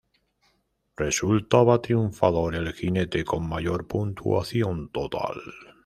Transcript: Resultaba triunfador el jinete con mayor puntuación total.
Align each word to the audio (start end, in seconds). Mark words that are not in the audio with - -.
Resultaba 0.97 1.79
triunfador 1.79 2.55
el 2.55 2.73
jinete 2.73 3.23
con 3.23 3.47
mayor 3.47 3.85
puntuación 3.85 4.89
total. 4.91 5.39